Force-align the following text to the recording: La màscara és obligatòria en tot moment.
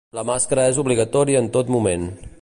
La 0.17 0.21
màscara 0.29 0.63
és 0.71 0.79
obligatòria 0.85 1.45
en 1.45 1.53
tot 1.59 1.71
moment. 1.77 2.13